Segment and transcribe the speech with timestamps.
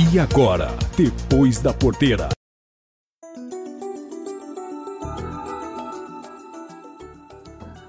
[0.00, 2.28] E agora, depois da porteira.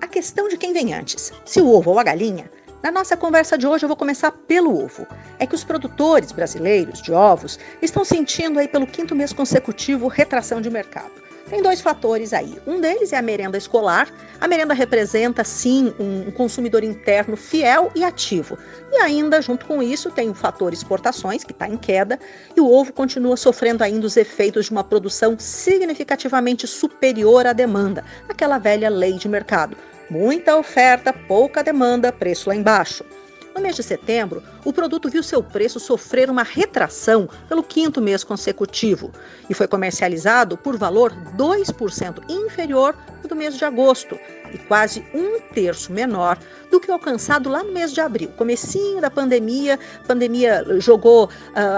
[0.00, 2.50] A questão de quem vem antes, se o ovo ou a galinha.
[2.82, 5.06] Na nossa conversa de hoje eu vou começar pelo ovo.
[5.38, 10.60] É que os produtores brasileiros de ovos estão sentindo aí pelo quinto mês consecutivo retração
[10.60, 11.21] de mercado.
[11.52, 12.58] Tem dois fatores aí.
[12.66, 14.08] Um deles é a merenda escolar.
[14.40, 18.56] A merenda representa, sim, um consumidor interno fiel e ativo.
[18.90, 22.18] E ainda, junto com isso, tem o fator exportações, que está em queda,
[22.56, 28.02] e o ovo continua sofrendo ainda os efeitos de uma produção significativamente superior à demanda,
[28.26, 29.76] aquela velha lei de mercado.
[30.08, 33.04] Muita oferta, pouca demanda, preço lá embaixo.
[33.62, 39.12] Mês de setembro, o produto viu seu preço sofrer uma retração pelo quinto mês consecutivo
[39.48, 42.96] e foi comercializado por valor 2% inferior
[43.28, 44.18] do mês de agosto
[44.52, 46.38] e quase um terço menor
[46.72, 48.30] do que o alcançado lá no mês de abril.
[48.36, 51.30] Comecinho da pandemia, pandemia jogou, uh,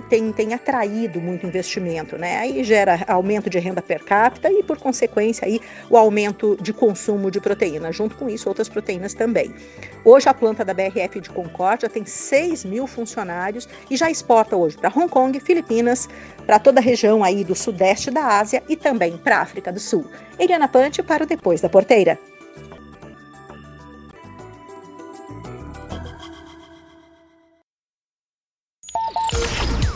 [0.09, 2.37] tem, tem atraído muito investimento, né?
[2.37, 7.31] Aí gera aumento de renda per capita e, por consequência, aí, o aumento de consumo
[7.31, 7.91] de proteína.
[7.91, 9.53] Junto com isso, outras proteínas também.
[10.05, 14.77] Hoje a planta da BRF de Concórdia tem 6 mil funcionários e já exporta hoje
[14.77, 16.09] para Hong Kong, Filipinas,
[16.45, 19.79] para toda a região aí do sudeste da Ásia e também para a África do
[19.79, 20.05] Sul.
[20.37, 22.19] Eliana Pante para o Depois da Porteira.